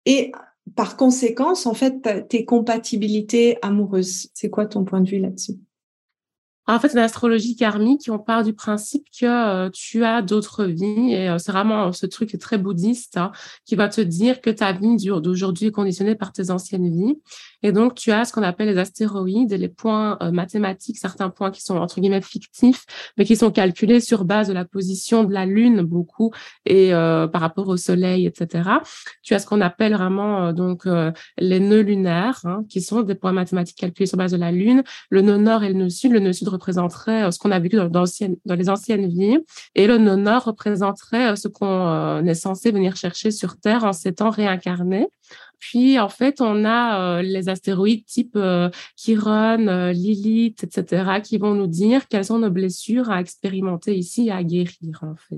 [0.04, 0.30] et
[0.76, 4.28] par conséquence, en fait, tes compatibilités amoureuses?
[4.34, 5.54] C'est quoi ton point de vue là-dessus?
[6.74, 11.28] En fait, l'astrologie karmique, on part du principe que euh, tu as d'autres vies et
[11.28, 13.32] euh, c'est vraiment ce truc très bouddhiste hein,
[13.64, 17.18] qui va te dire que ta vie d'aujourd'hui est conditionnée par tes anciennes vies
[17.62, 21.50] et donc, tu as ce qu'on appelle les astéroïdes, les points euh, mathématiques, certains points
[21.50, 22.84] qui sont entre guillemets fictifs,
[23.16, 26.32] mais qui sont calculés sur base de la position de la Lune beaucoup
[26.64, 28.70] et euh, par rapport au Soleil, etc.
[29.22, 30.86] Tu as ce qu'on appelle vraiment euh, donc
[31.38, 34.82] les nœuds lunaires, hein, qui sont des points mathématiques calculés sur base de la Lune.
[35.10, 36.12] Le nœud nord et le nœud sud.
[36.12, 38.04] Le nœud sud représenterait ce qu'on a vécu dans, dans,
[38.44, 39.38] dans, les anciennes vies,
[39.74, 44.30] et le nœud nord représenterait ce qu'on est censé venir chercher sur Terre en s'étant
[44.30, 45.08] réincarné.
[45.60, 51.36] Puis, en fait, on a euh, les astéroïdes type euh, Chiron, euh, Lilith, etc., qui
[51.36, 55.36] vont nous dire quelles sont nos blessures à expérimenter ici, à guérir, en fait.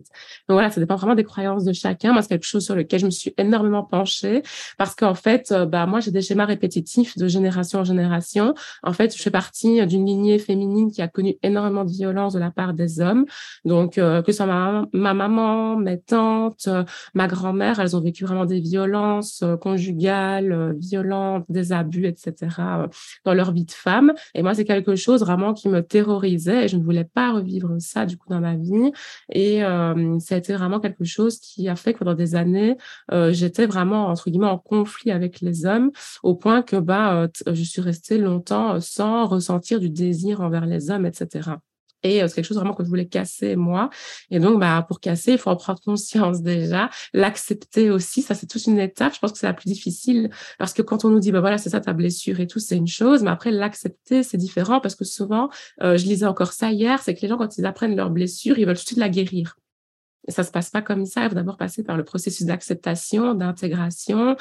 [0.48, 2.12] Donc voilà, ça dépend vraiment des croyances de chacun.
[2.12, 4.42] Moi, c'est quelque chose sur lequel je me suis énormément penchée
[4.78, 8.54] parce qu'en fait, bah, moi, j'ai des schémas répétitifs de génération en génération.
[8.84, 12.38] En fait, je fais partie d'une lignée féminine qui a connu énormément de violence de
[12.38, 13.26] la part des hommes.
[13.64, 16.68] Donc, que ce soit ma, ma maman, mes tantes,
[17.14, 22.34] ma grand-mère, elles ont vécu vraiment des violences conjugales euh, violentes, des abus, etc.
[22.58, 22.86] Euh,
[23.24, 24.12] dans leur vie de femme.
[24.34, 27.76] Et moi, c'est quelque chose vraiment qui me terrorisait et je ne voulais pas revivre
[27.78, 28.92] ça du coup dans ma vie.
[29.30, 32.76] Et euh, ça a été vraiment quelque chose qui a fait que pendant des années,
[33.30, 35.90] j'étais vraiment entre guillemets en conflit avec les hommes
[36.22, 41.06] au point que bah je suis restée longtemps sans ressentir du désir envers les hommes,
[41.06, 41.52] etc.
[42.02, 43.90] Et euh, c'est quelque chose vraiment que je voulais casser moi.
[44.30, 48.22] Et donc, bah, pour casser, il faut en prendre conscience déjà, l'accepter aussi.
[48.22, 49.14] Ça, c'est toute une étape.
[49.14, 51.58] Je pense que c'est la plus difficile parce que quand on nous dit, bah voilà,
[51.58, 53.22] c'est ça ta blessure et tout, c'est une chose.
[53.22, 55.48] Mais après, l'accepter, c'est différent parce que souvent,
[55.82, 58.58] euh, je lisais encore ça hier, c'est que les gens, quand ils apprennent leur blessure,
[58.58, 59.56] ils veulent tout de suite la guérir.
[60.28, 61.24] Ça se passe pas comme ça.
[61.24, 64.36] Il faut d'abord passer par le processus d'acceptation, d'intégration,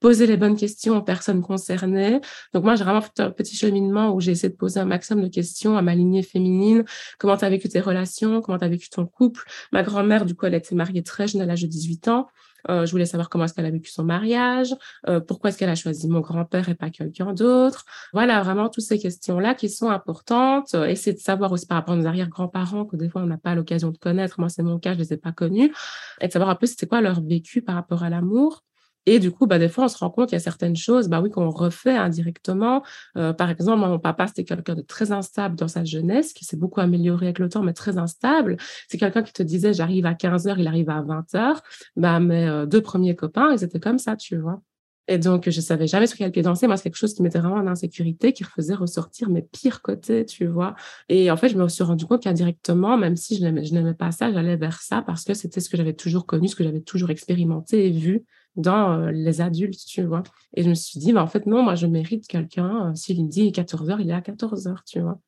[0.00, 2.20] poser les bonnes questions aux personnes concernées.
[2.54, 5.24] Donc moi, j'ai vraiment fait un petit cheminement où j'ai essayé de poser un maximum
[5.24, 6.84] de questions à ma lignée féminine.
[7.18, 8.40] Comment tu as vécu tes relations?
[8.40, 9.44] Comment tu as vécu ton couple?
[9.72, 12.28] Ma grand-mère, du coup, elle été mariée très jeune à l'âge de 18 ans.
[12.70, 14.74] Euh, je voulais savoir comment est-ce qu'elle a vécu son mariage,
[15.08, 17.84] euh, pourquoi est-ce qu'elle a choisi mon grand-père et pas quelqu'un d'autre.
[18.12, 20.74] Voilà, vraiment toutes ces questions-là qui sont importantes.
[20.74, 23.38] Euh, essayer de savoir aussi par rapport à nos arrière-grands-parents que des fois on n'a
[23.38, 24.40] pas l'occasion de connaître.
[24.40, 25.72] Moi, c'est mon cas, je les ai pas connus.
[26.20, 28.62] Et de savoir un peu c'était quoi leur vécu par rapport à l'amour.
[29.06, 31.08] Et du coup, bah, des fois, on se rend compte qu'il y a certaines choses,
[31.08, 32.82] bah oui, qu'on refait indirectement.
[33.16, 36.56] Euh, par exemple, mon papa, c'était quelqu'un de très instable dans sa jeunesse, qui s'est
[36.56, 38.56] beaucoup amélioré avec le temps, mais très instable.
[38.88, 41.62] C'est quelqu'un qui te disait, j'arrive à 15 heures, il arrive à 20 heures.
[41.96, 44.60] Bah, mes euh, deux premiers copains, ils étaient comme ça, tu vois.
[45.08, 46.66] Et donc, je savais jamais sur quel pied danser.
[46.66, 50.24] Moi, c'est quelque chose qui m'était vraiment en insécurité, qui faisait ressortir mes pires côtés,
[50.24, 50.74] tu vois.
[51.08, 54.32] Et en fait, je me suis rendu compte qu'indirectement, même si je n'aimais pas ça,
[54.32, 57.10] j'allais vers ça parce que c'était ce que j'avais toujours connu, ce que j'avais toujours
[57.10, 58.24] expérimenté et vu
[58.56, 60.22] dans euh, les adultes, tu vois.
[60.54, 62.90] Et je me suis dit, bah, en fait, non, moi, je mérite quelqu'un.
[62.90, 65.20] Euh, S'il me dit 14 heures, il est à 14 heures, tu vois.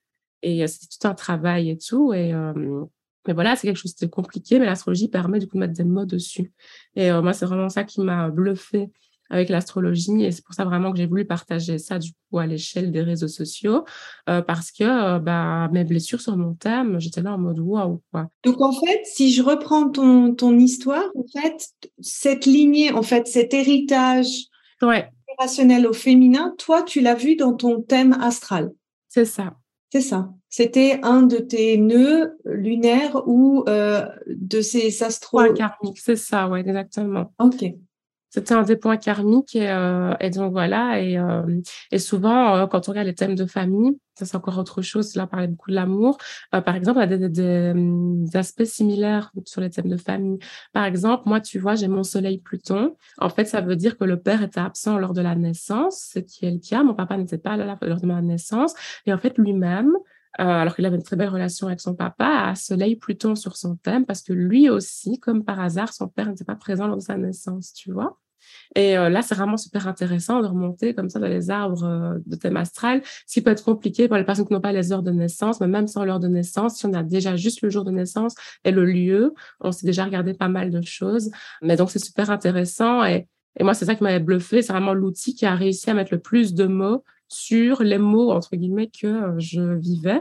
[0.43, 2.13] Et euh, c'est tout un travail et tout.
[2.13, 2.33] Et,
[3.27, 5.85] mais voilà, c'est quelque chose de compliqué, mais l'astrologie permet du coup de mettre des
[5.85, 6.53] mots dessus.
[6.97, 8.91] Et moi, c'est vraiment ça qui m'a bluffé
[9.31, 10.25] avec l'astrologie.
[10.25, 13.03] Et c'est pour ça vraiment que j'ai voulu partager ça du coup à l'échelle des
[13.03, 13.85] réseaux sociaux
[14.29, 18.01] euh, parce que euh, bah, mes blessures sur mon thème, j'étais là en mode waouh.
[18.13, 18.29] Quoi.
[18.45, 21.69] Donc en fait, si je reprends ton, ton histoire, en fait,
[22.01, 24.47] cette lignée, en fait, cet héritage
[24.83, 25.11] ouais.
[25.39, 28.73] rationnel au féminin, toi, tu l'as vu dans ton thème astral.
[29.09, 29.55] C'est ça.
[29.91, 30.31] C'est ça.
[30.51, 35.43] C'était un de tes nœuds lunaires ou euh, de ces astros.
[35.43, 37.33] Ouais, karmiques, c'est ça, ouais, exactement.
[37.39, 37.65] Ok.
[38.31, 41.43] C'était un des points karmiques et, euh, et donc voilà et, euh,
[41.91, 45.15] et souvent euh, quand on regarde les thèmes de famille ça c'est encore autre chose
[45.15, 46.19] là on parlait beaucoup de l'amour
[46.55, 50.39] euh, par exemple y a des, des, des, aspects similaires sur les thèmes de famille.
[50.75, 52.97] Par exemple moi tu vois j'ai mon soleil Pluton.
[53.19, 56.19] En fait ça veut dire que le père était absent lors de la naissance ce
[56.19, 56.83] qui est le cas.
[56.83, 58.75] Mon papa n'était pas là lors de ma naissance.
[59.07, 59.93] Et en fait lui-même
[60.41, 63.57] euh, alors qu'il avait une très belle relation avec son papa, a Soleil Pluton sur
[63.57, 66.97] son thème parce que lui aussi, comme par hasard, son père n'était pas présent lors
[66.97, 68.19] de sa naissance, tu vois.
[68.77, 72.19] Et euh, là, c'est vraiment super intéressant de remonter comme ça dans les arbres euh,
[72.27, 74.93] de thème astral, ce qui peut être compliqué pour les personnes qui n'ont pas les
[74.93, 77.71] heures de naissance, mais même sans l'heure de naissance, si on a déjà juste le
[77.71, 81.31] jour de naissance et le lieu, on s'est déjà regardé pas mal de choses.
[81.63, 83.27] Mais donc, c'est super intéressant et,
[83.59, 86.13] et moi, c'est ça qui m'avait bluffé, c'est vraiment l'outil qui a réussi à mettre
[86.13, 90.21] le plus de mots sur les mots, entre guillemets, que euh, je vivais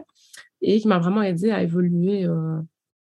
[0.61, 2.57] et qui m'a vraiment aidé à évoluer euh,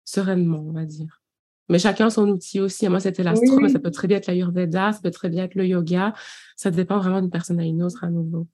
[0.04, 1.22] sereinement, on va dire.
[1.70, 2.88] Mais chacun son outil aussi.
[2.90, 5.56] Moi, c'était l'astro, mais ça peut très bien être l'ayurveda, ça peut très bien être
[5.56, 6.14] le yoga.
[6.56, 8.46] Ça dépend vraiment d'une personne à une autre à nouveau.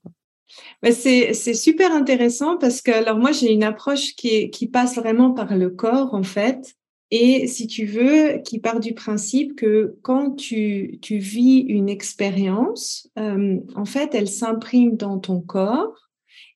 [0.90, 5.32] C'est, c'est super intéressant parce que, alors moi, j'ai une approche qui, qui passe vraiment
[5.32, 6.74] par le corps, en fait.
[7.14, 13.06] Et si tu veux, qui part du principe que quand tu, tu vis une expérience,
[13.18, 15.92] euh, en fait, elle s'imprime dans ton corps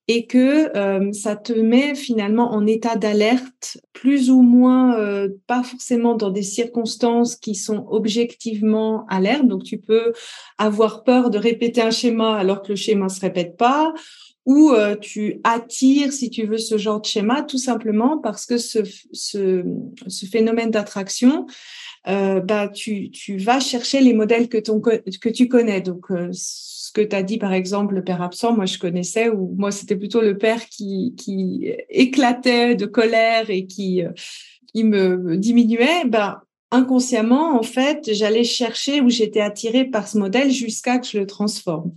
[0.09, 5.63] et que euh, ça te met finalement en état d'alerte, plus ou moins, euh, pas
[5.63, 9.47] forcément dans des circonstances qui sont objectivement alertes.
[9.47, 10.15] Donc, tu peux
[10.57, 13.93] avoir peur de répéter un schéma alors que le schéma se répète pas,
[14.47, 18.59] ou euh, tu attires, si tu veux, ce genre de schéma, tout simplement parce que
[18.59, 18.79] ce,
[19.13, 19.65] ce,
[20.07, 21.47] ce phénomène d'attraction,
[22.07, 25.81] euh, bah, tu, tu vas chercher les modèles que, ton, que tu connais.
[25.81, 29.29] Donc, euh, ce que tu as dit, par exemple, le père absent, moi, je connaissais,
[29.29, 34.13] ou moi, c'était plutôt le père qui, qui éclatait de colère et qui, euh,
[34.73, 36.05] qui me diminuait.
[36.07, 41.19] Bah, inconsciemment, en fait, j'allais chercher où j'étais attirée par ce modèle jusqu'à que je
[41.19, 41.93] le transforme.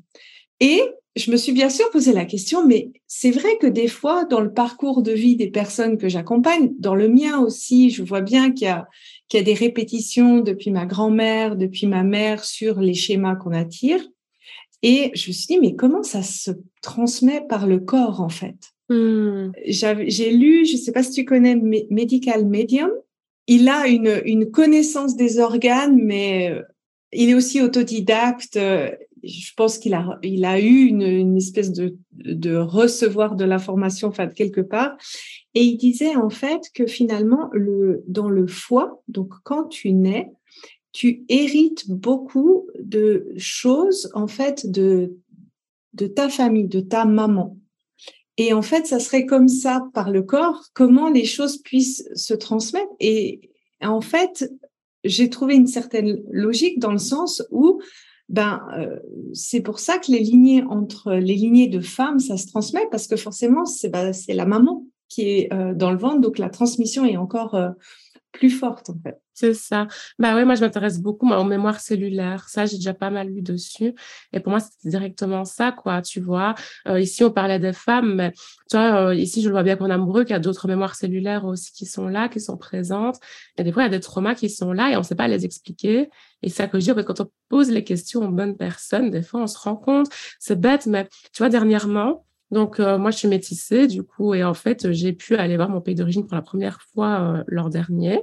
[0.60, 0.82] Et
[1.16, 4.42] je me suis bien sûr posé la question, mais c'est vrai que des fois, dans
[4.42, 8.52] le parcours de vie des personnes que j'accompagne, dans le mien aussi, je vois bien
[8.52, 8.88] qu'il y a,
[9.28, 13.54] qu'il y a des répétitions depuis ma grand-mère, depuis ma mère sur les schémas qu'on
[13.54, 14.02] attire.
[14.82, 18.56] Et je me suis dit, mais comment ça se transmet par le corps, en fait?
[18.90, 19.52] Mmh.
[19.68, 21.56] J'ai lu, je ne sais pas si tu connais
[21.90, 22.92] Medical Medium.
[23.48, 26.62] Il a une, une connaissance des organes, mais euh,
[27.12, 28.58] il est aussi autodidacte
[29.24, 34.08] je pense qu'il a, il a eu une, une espèce de, de recevoir de l'information,
[34.08, 34.98] enfin, quelque part.
[35.54, 40.32] Et il disait, en fait, que finalement, le, dans le foie, donc quand tu nais,
[40.92, 45.16] tu hérites beaucoup de choses, en fait, de,
[45.94, 47.58] de ta famille, de ta maman.
[48.38, 52.34] Et en fait, ça serait comme ça par le corps, comment les choses puissent se
[52.34, 52.92] transmettre.
[53.00, 53.52] Et
[53.82, 54.50] en fait,
[55.04, 57.82] j'ai trouvé une certaine logique dans le sens où
[58.30, 59.00] ben euh,
[59.34, 63.08] c'est pour ça que les lignées entre les lignées de femmes, ça se transmet parce
[63.08, 66.50] que forcément c'est ben, c'est la maman qui est euh, dans le ventre, donc la
[66.50, 67.72] transmission est encore euh,
[68.32, 69.20] plus forte en fait.
[69.34, 69.88] C'est ça.
[70.18, 72.50] Bah ouais, moi je m'intéresse beaucoup aux mémoires cellulaires.
[72.50, 73.96] Ça, j'ai déjà pas mal lu dessus.
[74.34, 76.02] Et pour moi, c'est directement ça, quoi.
[76.02, 76.56] Tu vois,
[76.88, 78.32] euh, ici on parlait des femmes, mais
[78.70, 80.96] tu vois, euh, ici je le vois bien qu'on amoureux, qu'il y a d'autres mémoires
[80.96, 83.18] cellulaires aussi qui sont là, qui sont présentes.
[83.58, 85.16] Et des fois, il y a des traumas qui sont là et on ne sait
[85.16, 86.10] pas les expliquer.
[86.44, 89.42] Et ça que je dis, quand on pose les questions aux bonnes personnes, des fois
[89.42, 90.08] on se rend compte,
[90.40, 94.44] c'est bête, mais tu vois, dernièrement, Donc, euh, moi, je suis métissée, du coup, et
[94.44, 97.70] en fait, j'ai pu aller voir mon pays d'origine pour la première fois euh, l'an
[97.70, 98.22] dernier.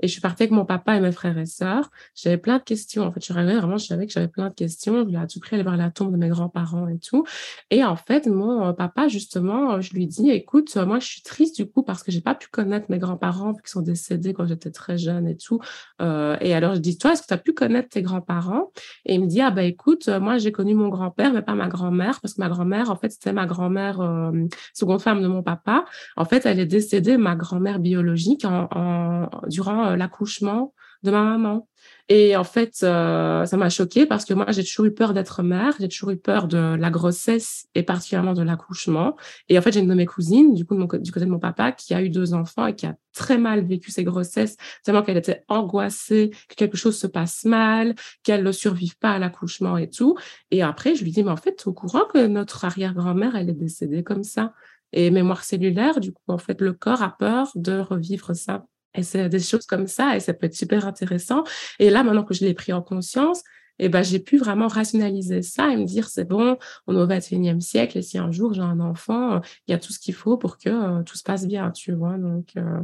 [0.00, 1.90] Et je suis partie avec mon papa et mes frères et sœurs.
[2.14, 3.04] J'avais plein de questions.
[3.04, 4.98] En fait, je arrivée, vraiment, je savais que j'avais plein de questions.
[4.98, 7.24] Je voulais à tout prix aller voir la tombe de mes grands-parents et tout.
[7.70, 11.56] Et en fait, mon euh, papa, justement, je lui dis, écoute, moi, je suis triste,
[11.56, 14.70] du coup, parce que j'ai pas pu connaître mes grands-parents, qui sont décédés quand j'étais
[14.70, 15.60] très jeune et tout.
[16.00, 18.72] et alors, je dis, toi, est-ce que tu as pu connaître tes grands-parents?
[19.04, 21.68] Et il me dit, ah, bah, écoute, moi, j'ai connu mon grand-père, mais pas ma
[21.68, 24.32] grand-mère, parce que ma grand-mère, en fait, c'était ma grand grand-mère, euh,
[24.72, 25.84] seconde femme de mon papa,
[26.16, 31.68] en fait, elle est décédée, ma grand-mère biologique, en, durant euh, l'accouchement de ma maman.
[32.08, 35.42] Et en fait, euh, ça m'a choquée parce que moi, j'ai toujours eu peur d'être
[35.42, 39.16] mère, j'ai toujours eu peur de la grossesse et particulièrement de l'accouchement.
[39.48, 41.72] Et en fait, j'ai une de mes cousines, du coup, du côté de mon papa,
[41.72, 45.18] qui a eu deux enfants et qui a très mal vécu ses grossesses, tellement qu'elle
[45.18, 49.90] était angoissée, que quelque chose se passe mal, qu'elle ne survive pas à l'accouchement et
[49.90, 50.16] tout.
[50.50, 53.50] Et après, je lui dis, mais en fait, es au courant que notre arrière-grand-mère, elle
[53.50, 54.54] est décédée comme ça.
[54.92, 58.64] Et mémoire cellulaire, du coup, en fait, le corps a peur de revivre ça.
[58.98, 61.44] Et c'est des choses comme ça, et ça peut être super intéressant.
[61.78, 63.42] Et là, maintenant que je l'ai pris en conscience,
[63.78, 66.56] eh ben, j'ai pu vraiment rationaliser ça et me dire, c'est bon,
[66.86, 69.78] on est au 21e siècle, et si un jour j'ai un enfant, il y a
[69.78, 72.18] tout ce qu'il faut pour que euh, tout se passe bien, tu vois.
[72.18, 72.80] Donc, euh,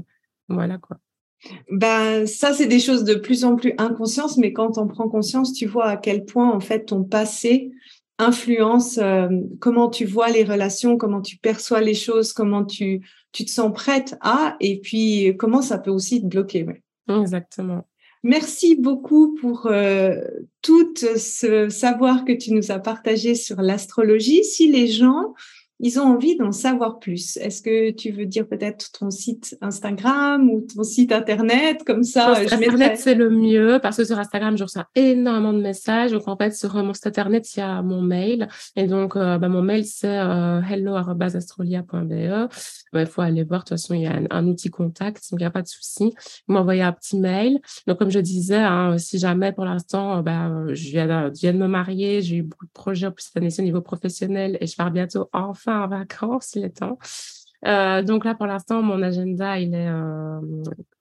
[0.48, 0.98] voilà quoi.
[1.70, 5.52] Ben, ça, c'est des choses de plus en plus inconscientes, mais quand on prend conscience,
[5.52, 7.72] tu vois à quel point, en fait, ton passé
[8.18, 9.28] influence euh,
[9.60, 13.70] comment tu vois les relations, comment tu perçois les choses, comment tu, tu te sens
[13.74, 16.64] prête à, et puis comment ça peut aussi te bloquer.
[17.08, 17.84] Exactement.
[18.22, 20.22] Merci beaucoup pour euh,
[20.62, 24.44] tout ce savoir que tu nous as partagé sur l'astrologie.
[24.44, 25.34] Si les gens
[25.80, 27.36] ils ont envie d'en savoir plus.
[27.38, 32.34] Est-ce que tu veux dire peut-être ton site Instagram ou ton site Internet comme ça
[32.36, 36.12] Sur Internet, c'est le mieux parce que sur Instagram, je reçois énormément de messages.
[36.12, 38.48] Donc en fait, sur mon site Internet, il y a mon mail.
[38.76, 42.48] Et donc, euh, bah, mon mail, c'est euh, hello.astrolia.be.
[42.94, 43.64] Il faut aller voir.
[43.64, 45.66] De toute façon, il y a un, outil contact, donc il n'y a pas de
[45.66, 46.14] souci.
[46.46, 47.58] Vous m'envoyez un petit mail.
[47.88, 51.52] Donc, comme je disais, hein, si jamais pour l'instant, bah, je, viens de, je viens
[51.52, 54.76] de me marier, j'ai eu beaucoup de projets cette année au niveau professionnel et je
[54.76, 56.98] pars bientôt enfin en vacances, il est temps.
[57.66, 60.40] Euh, donc là, pour l'instant, mon agenda, il est euh,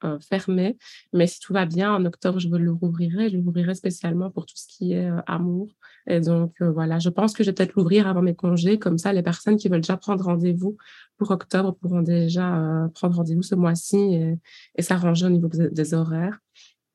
[0.06, 0.78] euh, fermé.
[1.12, 3.30] Mais si tout va bien, en octobre, je le rouvrirai.
[3.30, 5.70] Je l'ouvrirai spécialement pour tout ce qui est amour.
[6.08, 8.80] Et donc, voilà, je pense que je vais peut-être l'ouvrir avant mes congés.
[8.80, 10.78] Comme ça, les personnes qui veulent déjà prendre rendez-vous
[11.18, 14.40] pour octobre pourront déjà prendre rendez-vous ce mois-ci et,
[14.76, 16.40] et s'arranger au niveau des, horaires.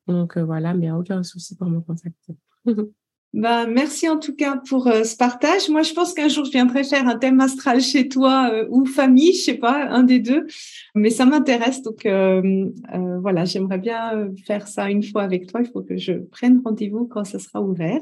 [0.07, 2.35] Donc, voilà, mais il aucun souci pour me contacter.
[3.33, 5.69] Bah, merci en tout cas pour euh, ce partage.
[5.69, 8.87] Moi, je pense qu'un jour, je viendrai faire un thème astral chez toi euh, ou
[8.87, 10.47] famille, je sais pas, un des deux.
[10.95, 12.41] Mais ça m'intéresse, donc euh,
[13.21, 15.61] voilà, j'aimerais bien faire ça une fois avec toi.
[15.61, 18.01] Il faut que je prenne rendez-vous quand ça sera ouvert.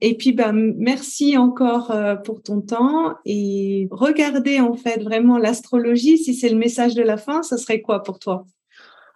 [0.00, 6.18] Et puis, bah, merci encore pour ton temps et regardez en fait vraiment l'astrologie.
[6.18, 8.46] Si c'est le message de la fin, ça serait quoi pour toi?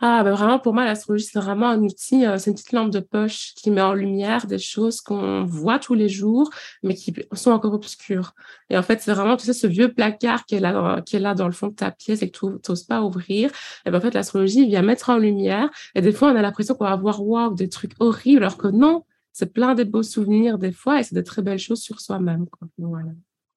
[0.03, 2.91] Ah, ben vraiment, pour moi, l'astrologie, c'est vraiment un outil, euh, c'est une petite lampe
[2.91, 6.51] de poche qui met en lumière des choses qu'on voit tous les jours,
[6.83, 8.35] mais qui sont encore obscures.
[8.71, 11.21] Et en fait, c'est vraiment, tu sais, ce vieux placard qui est là, qui est
[11.21, 13.51] là dans le fond de ta pièce et que tu n'oses pas ouvrir.
[13.85, 15.69] Et ben, en fait, l'astrologie vient mettre en lumière.
[15.95, 18.69] Et des fois, on a l'impression qu'on va voir, waouh, des trucs horribles, alors que
[18.69, 22.01] non, c'est plein de beaux souvenirs des fois et c'est de très belles choses sur
[22.01, 22.47] soi-même.
[22.79, 23.11] Voilà.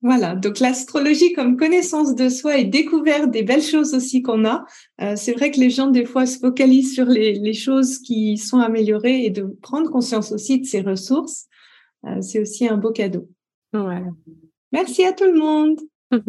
[0.03, 4.65] Voilà, donc l'astrologie comme connaissance de soi et découverte des belles choses aussi qu'on a.
[5.01, 8.59] Euh, c'est vrai que les gens des fois se focalisent sur les, choses qui sont
[8.59, 11.45] améliorées et de prendre conscience aussi de ces ressources.
[12.05, 13.29] Euh, c'est aussi un beau cadeau.
[14.73, 15.79] Merci à tout le monde.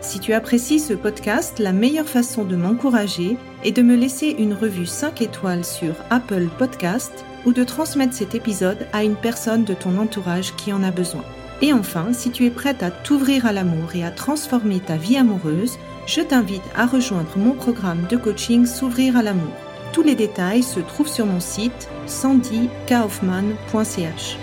[0.00, 4.54] si tu apprécies ce podcast, la meilleure façon de m'encourager est de me laisser une
[4.54, 7.12] revue 5 étoiles sur Apple Podcast
[7.44, 11.24] ou de transmettre cet épisode à une personne de ton entourage qui en a besoin.
[11.62, 15.16] Et enfin, si tu es prête à t'ouvrir à l'amour et à transformer ta vie
[15.16, 19.54] amoureuse, je t'invite à rejoindre mon programme de coaching S'ouvrir à l'amour.
[19.92, 24.36] Tous les détails se trouvent sur mon site sandykaufman.ch.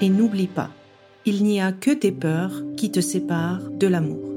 [0.00, 0.70] Et n'oublie pas,
[1.24, 4.35] il n'y a que tes peurs qui te séparent de l'amour.